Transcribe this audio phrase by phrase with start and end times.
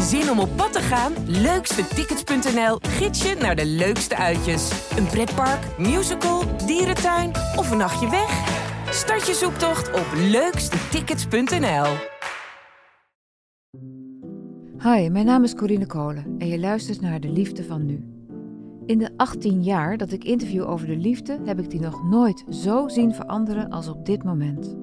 [0.00, 1.12] Zin om op pad te gaan?
[1.26, 4.70] Leukstetickets.nl gids je naar de leukste uitjes.
[4.96, 8.62] Een pretpark, musical, dierentuin of een nachtje weg?
[8.90, 11.86] Start je zoektocht op leukstetickets.nl.
[14.78, 18.04] Hi, mijn naam is Corine Kolen en je luistert naar De Liefde van Nu.
[18.86, 22.44] In de 18 jaar dat ik interview over de liefde heb ik die nog nooit
[22.50, 24.76] zo zien veranderen als op dit moment.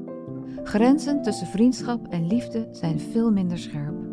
[0.64, 4.11] Grenzen tussen vriendschap en liefde zijn veel minder scherp.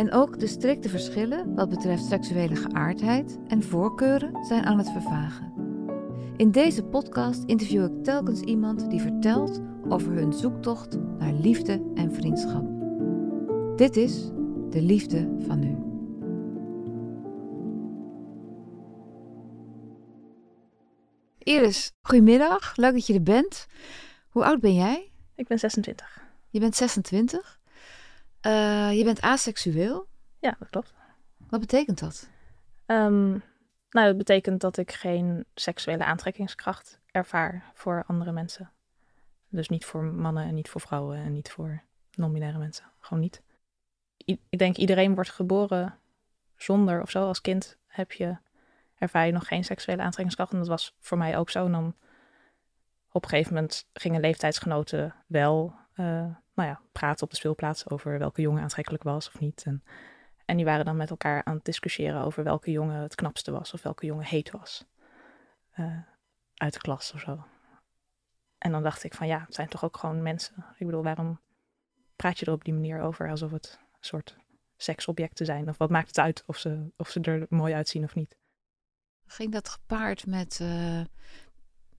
[0.00, 5.52] En ook de strikte verschillen wat betreft seksuele geaardheid en voorkeuren zijn aan het vervagen.
[6.36, 12.14] In deze podcast interview ik telkens iemand die vertelt over hun zoektocht naar liefde en
[12.14, 12.64] vriendschap.
[13.76, 14.30] Dit is
[14.70, 15.76] de liefde van nu.
[21.38, 22.76] Iris, goedemiddag.
[22.76, 23.66] Leuk dat je er bent.
[24.28, 25.12] Hoe oud ben jij?
[25.34, 26.22] Ik ben 26.
[26.50, 27.59] Je bent 26.
[28.46, 30.08] Uh, je bent aseksueel.
[30.38, 30.94] Ja, dat klopt.
[31.48, 32.28] Wat betekent dat?
[32.86, 33.42] Um,
[33.90, 38.72] nou, dat betekent dat ik geen seksuele aantrekkingskracht ervaar voor andere mensen.
[39.48, 41.82] Dus niet voor mannen en niet voor vrouwen en niet voor
[42.14, 42.84] non-binaire mensen.
[42.98, 43.42] Gewoon niet.
[44.26, 45.98] I ik denk iedereen wordt geboren
[46.56, 47.26] zonder of zo.
[47.26, 48.36] Als kind heb je,
[48.94, 50.52] ervaar je nog geen seksuele aantrekkingskracht.
[50.52, 51.64] En dat was voor mij ook zo.
[51.64, 51.94] En dan
[53.12, 56.26] op een gegeven moment gingen leeftijdsgenoten wel uh,
[56.60, 59.62] nou ja, praten op de speelplaats over welke jongen aantrekkelijk was of niet.
[59.66, 59.84] En,
[60.44, 63.72] en die waren dan met elkaar aan het discussiëren over welke jongen het knapste was
[63.72, 64.84] of welke jongen heet was.
[65.76, 65.98] Uh,
[66.54, 67.44] uit de klas of zo.
[68.58, 70.54] En dan dacht ik van ja, het zijn toch ook gewoon mensen.
[70.78, 71.40] Ik bedoel, waarom
[72.16, 74.36] praat je er op die manier over alsof het een soort
[74.76, 75.68] seksobjecten zijn?
[75.68, 78.36] Of wat maakt het uit of ze, of ze er mooi uitzien of niet?
[79.26, 81.00] Ging dat gepaard met uh,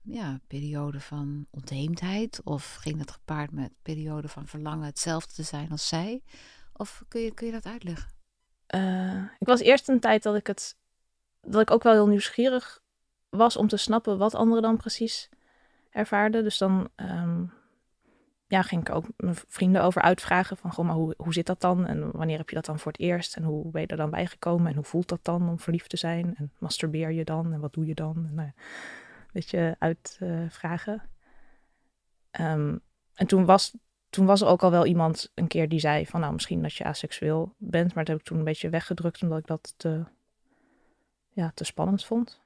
[0.02, 2.40] ja, periode van ontheemdheid?
[2.44, 6.22] Of ging dat gepaard met periode van verlangen hetzelfde te zijn als zij?
[6.72, 8.10] Of kun je, kun je dat uitleggen?
[8.74, 10.76] Uh, ik was eerst een tijd dat ik het
[11.40, 12.82] dat ik ook wel heel nieuwsgierig
[13.28, 15.28] was om te snappen wat anderen dan precies
[15.90, 16.42] ervaarden.
[16.42, 17.52] Dus dan um,
[18.46, 21.60] ja, ging ik ook mijn vrienden over uitvragen van goh, maar hoe, hoe zit dat
[21.60, 21.86] dan?
[21.86, 23.36] En wanneer heb je dat dan voor het eerst?
[23.36, 24.66] En hoe ben je er dan bijgekomen?
[24.66, 26.36] En hoe voelt dat dan om verliefd te zijn?
[26.36, 27.52] En masturbeer je dan?
[27.52, 28.16] En wat doe je dan?
[28.16, 28.62] En, nou ja,
[29.32, 31.02] weet je, uitvragen.
[32.40, 32.80] Uh, um,
[33.14, 33.76] en toen was,
[34.10, 36.74] toen was er ook al wel iemand een keer die zei van nou misschien dat
[36.74, 37.94] je asexueel bent.
[37.94, 40.04] Maar dat heb ik toen een beetje weggedrukt omdat ik dat te,
[41.30, 42.40] ja, te spannend vond.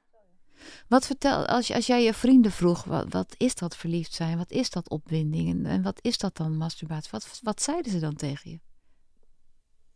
[0.87, 4.37] Wat vertel, als, als jij je vrienden vroeg, wat, wat is dat verliefd zijn?
[4.37, 5.49] Wat is dat opwinding?
[5.49, 7.11] En, en wat is dat dan masturbatie?
[7.11, 8.59] Wat, wat zeiden ze dan tegen je?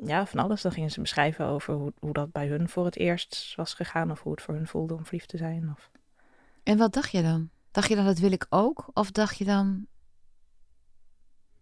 [0.05, 0.61] Ja, van alles.
[0.61, 4.11] Dan gingen ze beschrijven over hoe, hoe dat bij hun voor het eerst was gegaan.
[4.11, 5.71] Of hoe het voor hun voelde om verliefd te zijn.
[5.71, 5.91] Of...
[6.63, 7.49] En wat dacht je dan?
[7.71, 8.89] Dacht je dan, dat wil ik ook?
[8.93, 9.85] Of dacht je dan...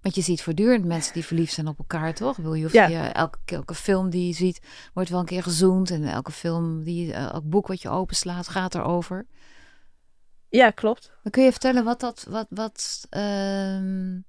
[0.02, 2.38] Want je ziet voortdurend mensen die verliefd zijn op elkaar, toch?
[2.38, 2.88] Wil je, Ja.
[2.88, 5.90] je elke, elke film die je ziet, wordt wel een keer gezoomd.
[5.92, 9.28] En elke film, die, eh, elk boek wat je openslaat, gaat erover.
[10.50, 11.12] Ja, klopt.
[11.24, 14.20] Dan kun je vertellen wat dat, wat, wat, ehm,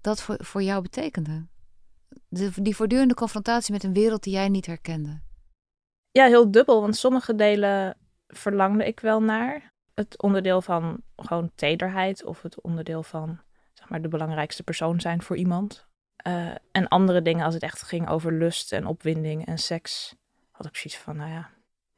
[0.00, 1.46] dat voor, voor jou betekende.
[2.28, 5.20] De, die voortdurende confrontatie met een wereld die jij niet herkende.
[6.10, 6.80] Ja, heel dubbel.
[6.80, 9.74] Want sommige delen verlangde ik wel naar.
[9.96, 13.40] Het onderdeel van gewoon tederheid of het onderdeel van
[13.72, 15.86] zeg maar de belangrijkste persoon zijn voor iemand.
[16.26, 20.16] Uh, en andere dingen als het echt ging over lust en opwinding en seks,
[20.50, 21.50] had ik zoiets van, nou ja,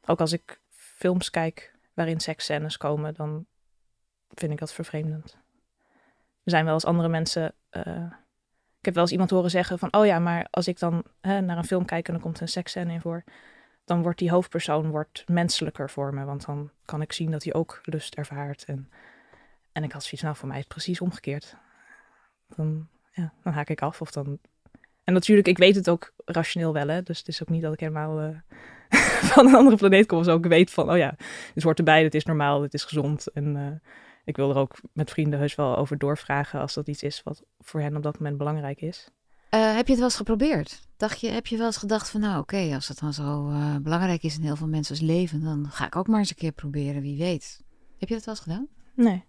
[0.07, 3.47] ook als ik films kijk waarin seksscènes komen, dan
[4.29, 5.39] vind ik dat vervreemdend.
[6.45, 7.55] Er zijn wel eens andere mensen.
[7.71, 8.13] Uh,
[8.79, 11.41] ik heb wel eens iemand horen zeggen van, oh ja, maar als ik dan hè,
[11.41, 13.25] naar een film kijk en er komt een seksscène in voor,
[13.89, 17.55] dan wordt die hoofdpersoon wordt menselijker voor me, want dan kan ik zien dat hij
[17.55, 18.65] ook lust ervaart.
[18.65, 18.91] En,
[19.73, 21.57] en ik had zoiets, nou, voor mij is het precies omgekeerd.
[22.57, 24.39] Dan, ja, dan haak ik af of dan.
[25.05, 27.03] En natuurlijk, ik weet het ook rationeel wel, hè.
[27.03, 28.39] Dus het is ook niet dat ik helemaal uh,
[29.33, 30.19] van een andere planeet kom.
[30.19, 31.15] Dus ook weet van, oh ja,
[31.55, 33.27] het hoort erbij, het is normaal, het is gezond.
[33.27, 33.91] En uh,
[34.25, 37.43] ik wil er ook met vrienden heus wel over doorvragen als dat iets is wat
[37.61, 39.11] voor hen op dat moment belangrijk is.
[39.55, 40.89] Uh, heb je het wel eens geprobeerd?
[40.97, 43.49] Dacht je, heb je wel eens gedacht van, nou oké, okay, als het dan zo
[43.49, 46.37] uh, belangrijk is in heel veel mensen's leven, dan ga ik ook maar eens een
[46.37, 47.65] keer proberen, wie weet.
[47.99, 48.69] Heb je dat wel eens gedaan?
[48.95, 49.25] Nee.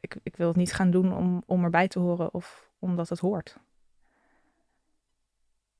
[0.00, 3.18] Ik, ik wil het niet gaan doen om, om erbij te horen of omdat het
[3.18, 3.56] hoort.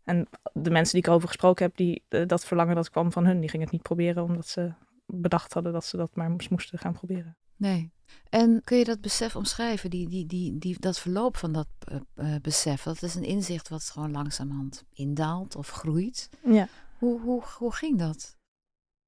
[0.04, 3.40] En de mensen die ik over gesproken heb, die, dat verlangen dat kwam van hun,
[3.40, 4.72] die gingen het niet proberen omdat ze
[5.06, 7.36] bedacht hadden dat ze dat maar moesten gaan proberen.
[7.56, 7.92] Nee.
[8.28, 11.68] En kun je dat besef omschrijven, die, die, die, die, dat verloop van dat
[12.14, 12.82] uh, besef?
[12.82, 16.28] Dat is een inzicht wat gewoon langzamerhand indaalt of groeit.
[16.44, 16.68] Ja.
[16.98, 18.36] Hoe, hoe, hoe ging dat?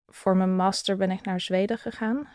[0.06, 2.28] Voor mijn master ben ik naar Zweden gegaan.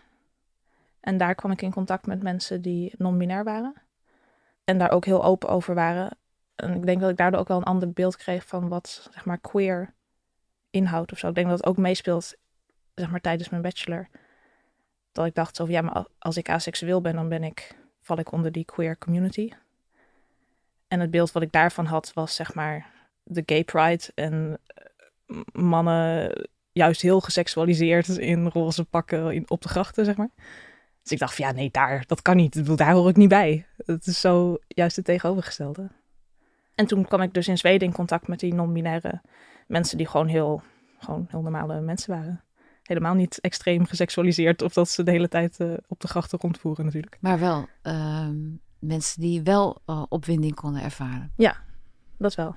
[1.00, 3.74] En daar kwam ik in contact met mensen die non-binair waren.
[4.64, 6.18] En daar ook heel open over waren.
[6.56, 9.26] En ik denk dat ik daardoor ook wel een ander beeld kreeg van wat zeg
[9.26, 9.94] maar queer
[10.70, 11.28] inhoud of zo.
[11.28, 12.36] Ik denk dat het ook meespeelt,
[12.96, 14.10] zeg maar, tijdens mijn bachelor.
[15.14, 18.32] Dat ik dacht, zo, ja, maar als ik aseksueel ben, dan ben ik, val ik
[18.32, 19.52] onder die queer community.
[20.88, 22.92] En het beeld wat ik daarvan had, was zeg maar
[23.24, 26.34] de gay pride en eh, mannen
[26.72, 30.30] juist heel geseksualiseerd in roze pakken in, op de grachten, zeg maar.
[31.02, 32.78] Dus ik dacht van ja, nee, daar, dat kan niet.
[32.78, 33.66] Daar hoor ik niet bij.
[33.86, 35.90] Het is zo juist het tegenovergestelde.
[36.76, 39.22] En toen kwam ik dus in Zweden in contact met die non-binaire
[39.68, 40.62] mensen die gewoon heel,
[41.00, 42.44] gewoon heel normale mensen waren.
[42.84, 46.86] Helemaal niet extreem geseksualiseerd of dat ze de hele tijd uh, op de grachten rondvoeren
[46.86, 47.18] natuurlijk.
[47.20, 48.30] Maar wel uh,
[48.80, 51.34] mensen die wel uh, opwinding konden ervaren.
[51.38, 51.56] Ja,
[52.18, 52.56] dat wel.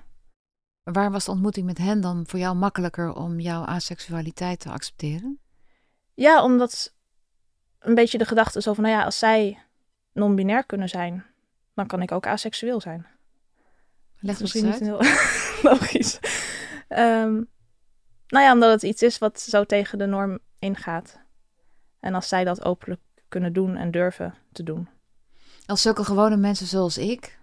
[0.82, 5.38] Waar was de ontmoeting met hen dan voor jou makkelijker om jouw aseksualiteit te accepteren?
[6.14, 6.94] Ja, omdat
[7.78, 9.58] een beetje de gedachte zo van, nou ja, als zij
[10.12, 11.24] non-binair kunnen zijn,
[11.74, 13.06] dan kan ik ook aseksueel zijn.
[14.18, 15.02] Leg misschien niet heel
[15.70, 16.18] logisch.
[16.88, 17.48] Um,
[18.28, 21.20] nou ja, omdat het iets is wat zo tegen de norm ingaat.
[22.00, 24.88] En als zij dat openlijk kunnen doen en durven te doen.
[25.66, 27.38] Als zulke gewone mensen zoals ik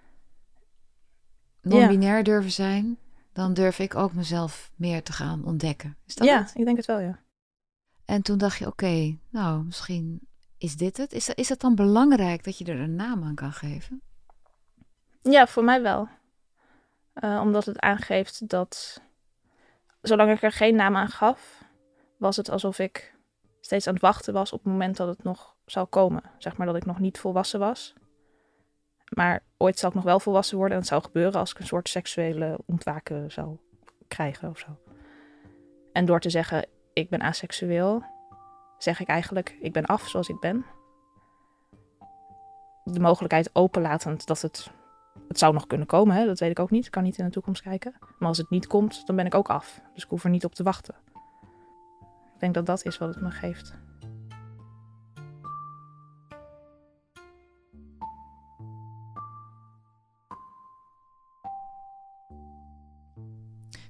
[1.61, 2.23] non-binair ja.
[2.23, 2.97] durven zijn,
[3.33, 5.97] dan durf ik ook mezelf meer te gaan ontdekken.
[6.05, 6.51] Is dat ja, het?
[6.55, 7.19] ik denk het wel, ja.
[8.05, 10.27] En toen dacht je, oké, nou, misschien
[10.57, 11.13] is dit het.
[11.13, 14.01] Is, is het dan belangrijk dat je er een naam aan kan geven?
[15.21, 16.07] Ja, voor mij wel.
[17.15, 19.01] Uh, omdat het aangeeft dat,
[20.03, 21.63] zolang ik er geen naam aan gaf,
[22.17, 23.15] was het alsof ik
[23.61, 26.23] steeds aan het wachten was op het moment dat het nog zou komen.
[26.37, 27.93] Zeg maar dat ik nog niet volwassen was.
[29.09, 31.65] Maar ooit zal ik nog wel volwassen worden en het zou gebeuren als ik een
[31.65, 33.57] soort seksuele ontwaken zou
[34.07, 34.79] krijgen of zo.
[35.93, 38.03] En door te zeggen, ik ben aseksueel,
[38.77, 40.65] zeg ik eigenlijk, ik ben af zoals ik ben.
[42.83, 44.71] De mogelijkheid openlatend dat het,
[45.27, 46.25] het zou nog kunnen komen, hè?
[46.25, 46.85] dat weet ik ook niet.
[46.85, 47.93] Ik kan niet in de toekomst kijken.
[48.19, 49.81] Maar als het niet komt, dan ben ik ook af.
[49.93, 50.95] Dus ik hoef er niet op te wachten.
[52.33, 53.73] Ik denk dat dat is wat het me geeft.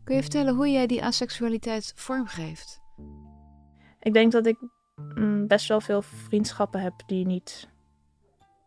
[0.03, 2.81] Kun je vertellen hoe jij die aseksualiteit vormgeeft?
[3.99, 4.57] Ik denk dat ik
[5.15, 7.69] mm, best wel veel vriendschappen heb die niet.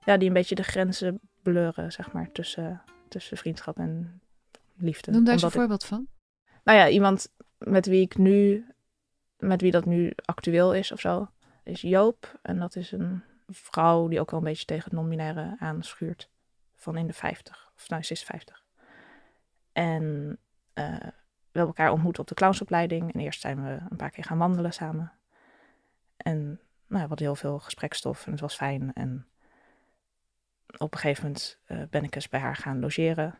[0.04, 1.20] Ja, die een beetje de grenzen
[1.50, 4.20] blurren, zeg maar, tussen, tussen vriendschap en
[4.76, 5.10] liefde.
[5.10, 6.06] Noem daar eens een voorbeeld van.
[6.64, 8.66] Nou ja, iemand met wie ik nu.
[9.36, 11.28] met wie dat nu actueel is of zo.
[11.64, 12.38] Is Joop.
[12.42, 16.30] En dat is een vrouw die ook wel een beetje tegen het non-binaire aanschuurt.
[16.74, 17.70] Van in de 50.
[17.76, 18.64] Of nou, ze is 50.
[19.72, 20.02] En
[20.74, 20.98] uh,
[21.52, 23.12] we hebben elkaar ontmoet op de clownsopleiding.
[23.12, 25.12] En eerst zijn we een paar keer gaan wandelen samen.
[26.16, 26.44] En
[26.86, 28.92] nou, we hadden heel veel gesprekstof en het was fijn.
[28.92, 29.26] En
[30.78, 33.38] op een gegeven moment uh, ben ik eens bij haar gaan logeren.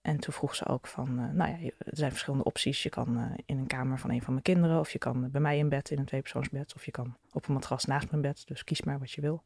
[0.00, 2.82] En toen vroeg ze ook van, uh, nou ja, er zijn verschillende opties.
[2.82, 5.40] Je kan uh, in een kamer van een van mijn kinderen, of je kan bij
[5.40, 8.46] mij in bed in een tweepersoonsbed, of je kan op een matras naast mijn bed.
[8.46, 9.44] Dus kies maar wat je wil.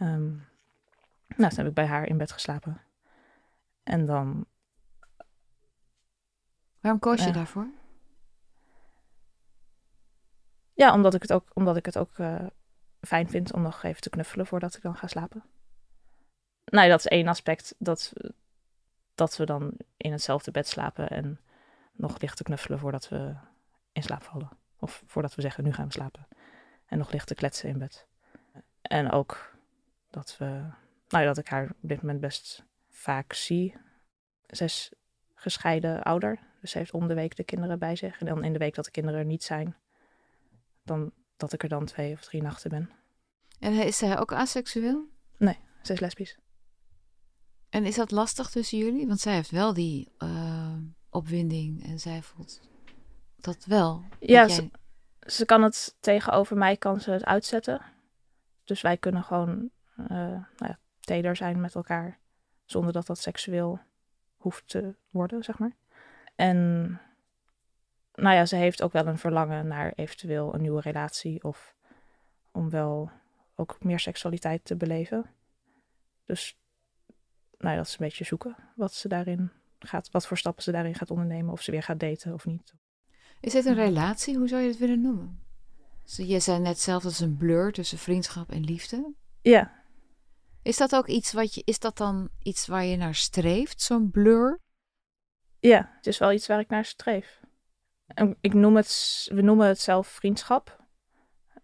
[0.00, 0.46] Um,
[1.36, 2.80] nou, toen heb ik bij haar in bed geslapen.
[3.82, 4.46] En dan
[6.80, 7.68] Waarom koos je daarvoor?
[10.74, 12.12] Ja, omdat ik het ook, omdat ik het ook
[13.00, 15.44] fijn vind om nog even te knuffelen voordat ik dan ga slapen.
[16.74, 17.74] Nou, dat is één aspect.
[17.78, 18.12] Dat,
[19.14, 21.40] dat we dan in hetzelfde bed slapen en
[21.92, 23.34] nog licht te knuffelen voordat we
[23.92, 24.50] in slaap vallen.
[24.78, 26.28] Of voordat we zeggen, nu gaan we slapen.
[26.86, 28.06] En nog licht te kletsen in bed.
[28.82, 29.56] En ook
[30.10, 30.44] dat we,
[31.08, 33.76] nou ja, dat ik haar op dit moment best vaak zie.
[34.46, 34.92] Zij is
[35.34, 36.38] gescheiden ouder.
[36.60, 38.20] Dus ze heeft om de week de kinderen bij zich.
[38.20, 39.76] En dan in de week dat de kinderen er niet zijn,
[40.82, 42.90] dan dat ik er dan twee of drie nachten ben.
[43.58, 45.08] En is zij ook asexueel?
[45.36, 46.38] Nee, ze is lesbisch.
[47.74, 49.06] En is dat lastig tussen jullie?
[49.06, 50.76] Want zij heeft wel die uh,
[51.10, 52.60] opwinding en zij voelt
[53.36, 54.04] dat wel.
[54.20, 54.48] Ja, jij...
[54.48, 54.70] ze,
[55.20, 57.80] ze, kan het tegenover mij kan ze het uitzetten.
[58.64, 62.18] Dus wij kunnen gewoon uh, nou ja, teder zijn met elkaar
[62.64, 63.80] zonder dat dat seksueel
[64.36, 65.76] hoeft te worden, zeg maar.
[66.34, 66.86] En
[68.14, 71.74] nou ja, ze heeft ook wel een verlangen naar eventueel een nieuwe relatie of
[72.50, 73.10] om wel
[73.54, 75.30] ook meer seksualiteit te beleven.
[76.24, 76.58] Dus
[77.64, 80.72] nou ja, dat is een beetje zoeken wat ze daarin gaat, wat voor stappen ze
[80.72, 82.74] daarin gaat ondernemen, of ze weer gaat daten of niet.
[83.40, 84.36] Is dit een relatie?
[84.36, 85.42] Hoe zou je het willen noemen?
[86.04, 89.12] Je zei net zelf dat is een blur tussen vriendschap en liefde.
[89.42, 89.82] Ja.
[90.62, 94.10] Is dat ook iets wat je, is dat dan iets waar je naar streeft, zo'n
[94.10, 94.60] blur?
[95.60, 97.40] Ja, het is wel iets waar ik naar streef.
[98.06, 100.83] En ik noem het, we noemen het zelf vriendschap.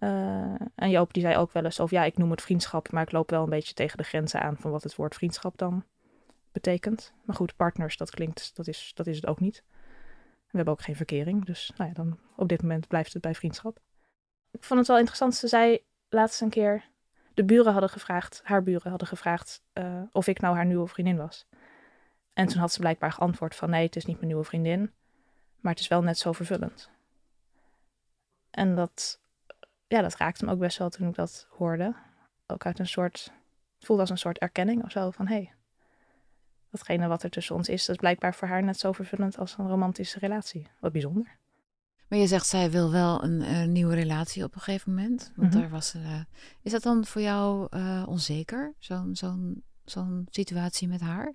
[0.00, 3.02] Uh, en Joop die zei ook wel eens over, ja, ik noem het vriendschap, maar
[3.02, 5.85] ik loop wel een beetje tegen de grenzen aan van wat het woord vriendschap dan
[6.52, 7.12] betekent.
[7.25, 9.64] Maar goed, partners, dat klinkt, dat is, dat is het ook niet.
[10.50, 13.35] We hebben ook geen verkering, dus nou ja, dan op dit moment blijft het bij
[13.35, 13.80] vriendschap.
[14.50, 16.88] Ik vond het wel interessant, ze zei laatst een keer,
[17.35, 21.16] de buren hadden gevraagd, haar buren hadden gevraagd uh, of ik nou haar nieuwe vriendin
[21.16, 21.47] was.
[22.33, 24.92] En toen had ze blijkbaar geantwoord van nee, het is niet mijn nieuwe vriendin,
[25.61, 26.90] maar het is wel net zo vervullend.
[28.50, 29.21] En dat,
[29.90, 31.94] ja, dat raakte me ook best wel toen ik dat hoorde.
[32.47, 33.32] Ook uit een soort,
[33.76, 35.52] het voelde als een soort erkenning of zo van hé, hey,
[36.70, 39.59] datgene wat er tussen ons is, dat is blijkbaar voor haar net zo vervullend als
[39.59, 40.68] een romantische relatie.
[40.80, 41.38] Wat bijzonder.
[42.09, 45.32] Maar je zegt, zij wil wel een, een nieuwe relatie op een gegeven moment.
[45.37, 45.61] Want Mhm.
[45.61, 46.20] daar was, uh,
[46.62, 51.32] is dat dan voor jou uh, onzeker, zo'n zo'n zo'n situatie met haar?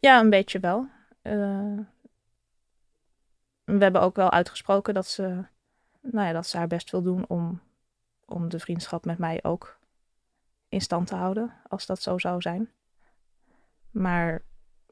[0.00, 0.88] Ja, een beetje wel.
[1.22, 1.78] Uh,
[3.64, 5.46] we hebben ook wel uitgesproken dat ze,
[6.02, 7.60] nou ja, dat ze haar best wil doen om,
[8.24, 9.78] om de vriendschap met mij ook
[10.68, 12.70] in stand te houden, als dat zo zou zijn.
[13.90, 14.42] Maar,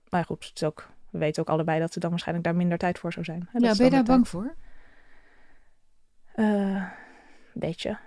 [0.09, 2.79] maar goed, het is ook, we weten ook allebei dat er dan waarschijnlijk daar minder
[2.79, 3.49] tijd voor zou zijn.
[3.53, 4.55] Ja, ben je daar bang voor?
[6.37, 6.85] Uh,
[7.55, 7.99] een beetje.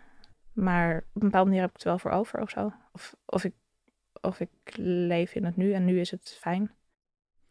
[0.53, 2.74] Maar op een bepaalde manier heb ik het wel voor over of zo.
[2.91, 3.53] Of, of, ik,
[4.22, 6.72] of ik leef in het nu en nu is het fijn.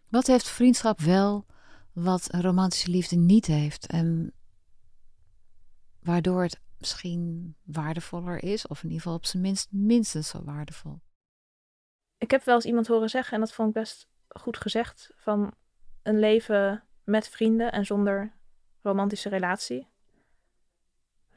[0.08, 1.46] Wat heeft vriendschap wel
[1.92, 3.86] wat romantische liefde niet heeft?
[3.86, 4.32] En
[6.02, 11.00] waardoor het misschien waardevoller is, of in ieder geval op zijn minst minstens zo waardevol.
[12.18, 15.54] Ik heb wel eens iemand horen zeggen, en dat vond ik best goed gezegd, van
[16.02, 18.32] een leven met vrienden en zonder
[18.80, 19.88] romantische relatie.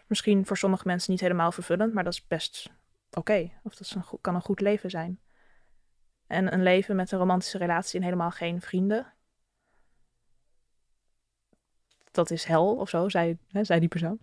[0.08, 2.70] Misschien voor sommige mensen niet helemaal vervullend, maar dat is best
[3.12, 3.52] oké.
[3.64, 5.20] Of dat kan een goed leven zijn.
[6.28, 9.14] En een leven met een romantische relatie en helemaal geen vrienden.
[12.12, 14.20] Dat is hel of zo, zei, hè, zei die persoon.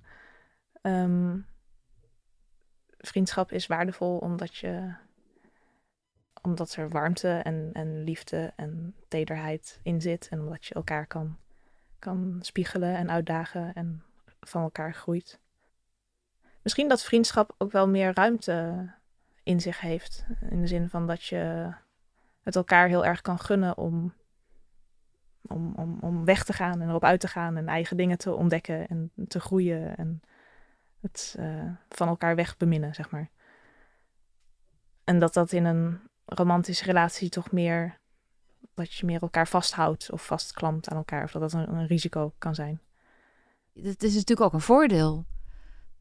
[0.82, 1.46] Um,
[2.98, 4.94] vriendschap is waardevol omdat je
[6.42, 10.28] omdat er warmte en, en liefde en tederheid in zit.
[10.30, 11.38] En omdat je elkaar kan,
[11.98, 14.02] kan spiegelen en uitdagen en
[14.40, 15.40] van elkaar groeit.
[16.62, 18.90] Misschien dat vriendschap ook wel meer ruimte
[19.42, 20.24] in zich heeft.
[20.50, 21.72] In de zin van dat je
[22.40, 24.14] het elkaar heel erg kan gunnen om,
[25.42, 28.34] om, om, om weg te gaan en erop uit te gaan en eigen dingen te
[28.34, 30.22] ontdekken en te groeien en
[31.02, 33.30] het uh, van elkaar weg beminnen, zeg maar.
[35.04, 38.00] En dat dat in een romantische relatie toch meer
[38.75, 42.35] dat je meer elkaar vasthoudt of vastklampt aan elkaar, of dat dat een, een risico
[42.38, 42.80] kan zijn.
[43.73, 45.26] Het is natuurlijk ook een voordeel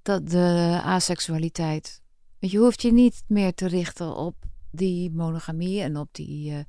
[0.02, 2.02] dat de aseksualiteit.
[2.40, 4.36] Want je hoeft je niet meer te richten op
[4.72, 6.60] die monogamie en op, die, uh,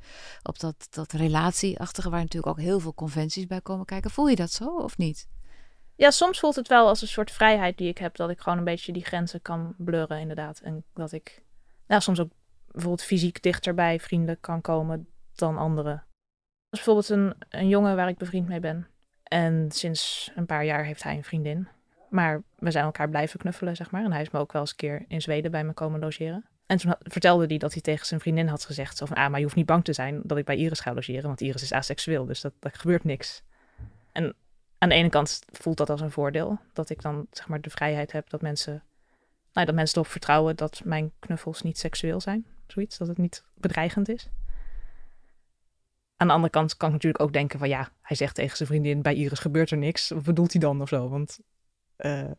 [0.43, 4.11] op dat, dat relatieachtige, waar natuurlijk ook heel veel conventies bij komen kijken.
[4.11, 5.29] Voel je dat zo of niet?
[6.03, 8.59] Ja, soms voelt het wel als een soort vrijheid die ik heb, dat ik gewoon
[8.59, 10.61] een beetje die grenzen kan blurren, inderdaad.
[10.61, 11.43] En dat ik
[11.87, 12.31] ja, soms ook
[12.71, 15.93] bijvoorbeeld fysiek dichter bij vrienden kan komen dan anderen.
[15.93, 18.87] Er is bijvoorbeeld een, een jongen waar ik bevriend mee ben.
[19.23, 21.69] En sinds een paar jaar heeft hij een vriendin.
[22.11, 24.05] Maar we zijn elkaar blijven knuffelen, zeg maar.
[24.05, 26.45] En hij is me ook wel eens een keer in Zweden bij me komen logeren.
[26.67, 29.39] En toen vertelde hij dat hij tegen zijn vriendin had gezegd: zo van, ah, maar
[29.39, 31.73] je hoeft niet bang te zijn dat ik bij Iris ga logeren, want Iris is
[31.73, 33.43] aseksueel, dus dat, dat gebeurt niks.
[34.13, 34.35] En
[34.83, 37.71] aan de ene kant voelt dat als een voordeel, dat ik dan zeg maar de
[37.71, 38.83] vrijheid heb dat mensen,
[39.53, 43.45] nou, dat mensen erop vertrouwen dat mijn knuffels niet seksueel zijn, zoiets, dat het niet
[43.55, 44.29] bedreigend is.
[46.17, 48.69] Aan de andere kant kan ik natuurlijk ook denken van ja, hij zegt tegen zijn
[48.69, 51.09] vriendin bij Iris gebeurt er niks, wat bedoelt hij dan of zo?
[51.09, 51.39] Want
[51.99, 52.31] uh,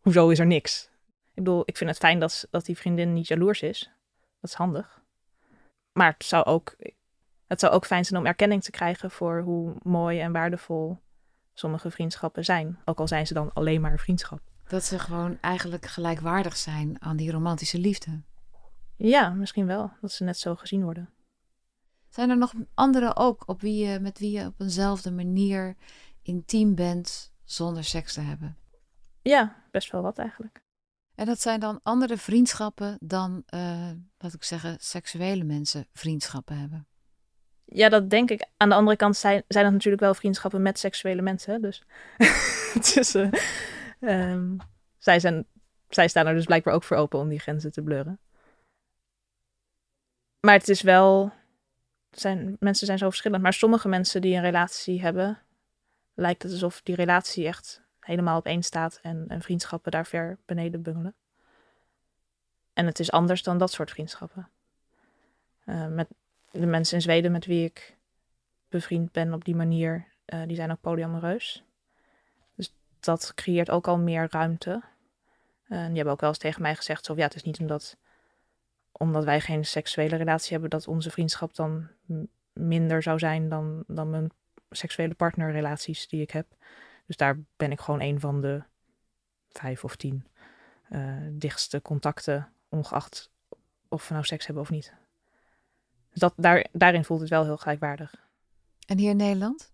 [0.00, 0.90] hoezo is er niks?
[1.28, 3.90] Ik bedoel, ik vind het fijn dat, dat die vriendin niet jaloers is.
[4.40, 5.02] Dat is handig.
[5.92, 6.76] Maar het zou, ook,
[7.46, 11.02] het zou ook fijn zijn om erkenning te krijgen voor hoe mooi en waardevol
[11.54, 12.78] sommige vriendschappen zijn.
[12.84, 14.40] Ook al zijn ze dan alleen maar vriendschap.
[14.66, 18.22] Dat ze gewoon eigenlijk gelijkwaardig zijn aan die romantische liefde.
[18.96, 19.92] Ja, misschien wel.
[20.00, 21.08] Dat ze net zo gezien worden.
[22.08, 25.76] Zijn er nog anderen ook op wie je, met wie je op eenzelfde manier
[26.22, 28.56] intiem bent zonder seks te hebben?
[29.22, 30.62] Ja, best wel wat eigenlijk.
[31.14, 36.86] En dat zijn dan andere vriendschappen dan, uh, laat ik zeggen, seksuele mensen vriendschappen hebben?
[37.64, 38.46] Ja, dat denk ik.
[38.56, 41.62] Aan de andere kant zijn, zijn het natuurlijk wel vriendschappen met seksuele mensen.
[41.62, 41.82] Dus,
[43.14, 43.30] uh,
[44.00, 44.56] um,
[44.98, 45.46] zij, zijn,
[45.88, 48.18] zij staan er dus blijkbaar ook voor open om die grenzen te blurren.
[50.40, 51.32] Maar het is wel.
[52.10, 53.42] Zijn, mensen zijn zo verschillend.
[53.42, 55.42] Maar sommige mensen die een relatie hebben,
[56.14, 60.38] lijkt het alsof die relatie echt helemaal op één staat en, en vriendschappen daar ver
[60.44, 61.14] beneden bungelen.
[62.72, 64.50] En het is anders dan dat soort vriendschappen.
[65.66, 66.08] Uh, met
[66.60, 67.96] de mensen in Zweden met wie ik
[68.68, 71.64] bevriend ben op die manier, uh, die zijn ook polyamoreus.
[72.54, 74.82] Dus dat creëert ook al meer ruimte.
[75.68, 77.96] En die hebben ook wel eens tegen mij gezegd: zo, ja, het is niet omdat,
[78.92, 81.88] omdat wij geen seksuele relatie hebben, dat onze vriendschap dan
[82.52, 84.30] minder zou zijn dan, dan mijn
[84.70, 86.46] seksuele partnerrelaties die ik heb.
[87.06, 88.62] Dus daar ben ik gewoon een van de
[89.48, 90.26] vijf of tien
[90.90, 93.30] uh, dichtste contacten, ongeacht
[93.88, 94.94] of we nou seks hebben of niet.
[96.14, 98.14] Dus dat, daar, daarin voelt het wel heel gelijkwaardig.
[98.86, 99.72] En hier in Nederland?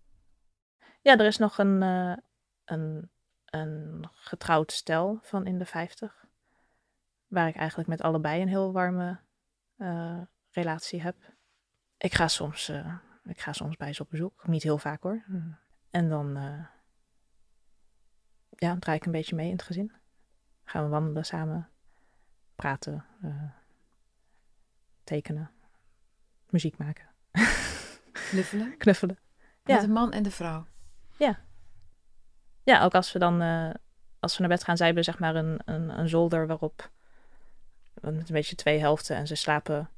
[1.01, 2.17] Ja, er is nog een, uh,
[2.65, 3.09] een,
[3.45, 6.25] een getrouwd stel van in de vijftig.
[7.27, 9.19] Waar ik eigenlijk met allebei een heel warme
[9.77, 11.15] uh, relatie heb.
[11.97, 14.47] Ik ga soms, uh, ik ga soms bij ze op bezoek.
[14.47, 15.25] Niet heel vaak hoor.
[15.89, 16.33] En dan
[18.49, 19.91] ja, draai ik een beetje mee in het gezin.
[20.63, 21.69] Gaan we wandelen samen,
[22.55, 23.05] praten,
[25.03, 25.51] tekenen,
[26.51, 27.05] muziek maken.
[28.29, 28.77] Knuffelen?
[28.77, 29.17] Knuffelen.
[29.63, 29.73] Ja.
[29.75, 30.65] Met de man en de vrouw?
[31.17, 31.39] Ja.
[32.63, 33.69] Ja, ook als we dan, uh,
[34.19, 36.91] als we naar bed gaan, zij hebben zeg maar een, een, een zolder waarop
[38.01, 39.89] met een beetje twee helften en ze slapen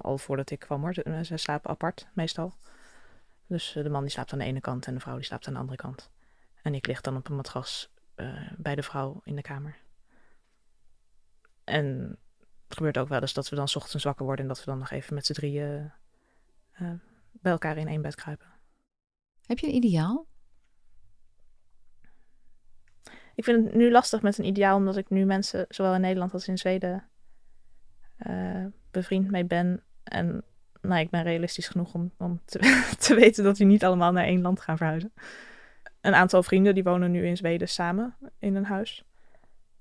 [0.00, 0.94] al voordat ik kwam hoor.
[1.24, 2.54] Ze slapen apart meestal.
[3.46, 5.46] Dus eh, de man die slaapt aan de ene kant en de vrouw die slaapt
[5.46, 6.10] aan de andere kant.
[6.62, 9.76] En ik lig dan op een matras uh, bij de vrouw in de kamer.
[11.64, 12.18] En
[12.72, 14.78] het gebeurt ook wel eens dat we dan ochtends wakker worden en dat we dan
[14.78, 15.92] nog even met z'n drieën
[16.80, 16.90] uh,
[17.30, 18.46] bij elkaar in één bed kruipen.
[19.46, 20.26] Heb je een ideaal?
[23.34, 26.32] Ik vind het nu lastig met een ideaal, omdat ik nu mensen, zowel in Nederland
[26.32, 27.08] als in Zweden,
[28.26, 29.82] uh, bevriend mee ben.
[30.02, 30.44] En
[30.80, 32.58] nou, ik ben realistisch genoeg om, om te,
[32.98, 35.12] te, weten dat we niet allemaal naar één land gaan verhuizen.
[36.00, 39.04] Een aantal vrienden die wonen nu in Zweden samen in een huis.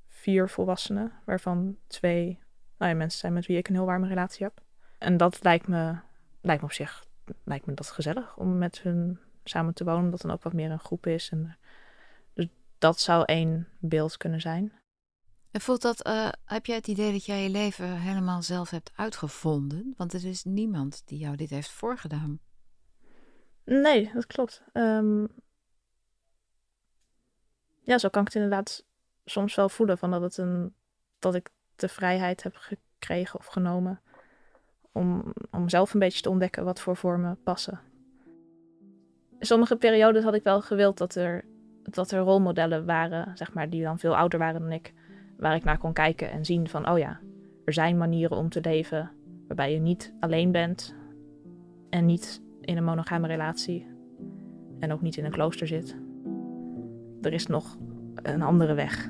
[0.07, 2.39] Vier volwassenen, waarvan twee
[2.81, 4.61] nou ja, mensen zijn met wie ik een heel warme relatie heb.
[4.97, 5.95] En dat lijkt me,
[6.41, 7.05] lijkt me op zich
[7.43, 10.71] lijkt me dat gezellig om met hun samen te wonen, omdat dan ook wat meer
[10.71, 11.29] een groep is.
[11.29, 11.57] En,
[12.33, 12.47] dus
[12.77, 14.73] dat zou één beeld kunnen zijn.
[15.51, 18.91] En voelt dat, uh, heb jij het idee dat jij je leven helemaal zelf hebt
[18.95, 19.93] uitgevonden?
[19.97, 22.39] Want er is niemand die jou dit heeft voorgedaan.
[23.63, 24.63] Nee, dat klopt.
[24.73, 25.27] Um,
[27.81, 28.85] ja, zo kan ik het inderdaad
[29.25, 30.75] soms wel voelen van dat, het een,
[31.19, 31.49] dat ik
[31.81, 33.99] de vrijheid heb gekregen of genomen
[34.91, 37.79] om, om zelf een beetje te ontdekken wat voor vormen passen.
[39.39, 41.45] Sommige periodes had ik wel gewild dat er,
[41.83, 44.93] dat er rolmodellen waren, zeg maar, die dan veel ouder waren dan ik,
[45.37, 47.19] waar ik naar kon kijken en zien van, oh ja,
[47.65, 49.11] er zijn manieren om te leven
[49.47, 50.95] waarbij je niet alleen bent
[51.89, 53.87] en niet in een monogame relatie
[54.79, 55.95] en ook niet in een klooster zit.
[57.21, 57.77] Er is nog
[58.15, 59.09] een andere weg.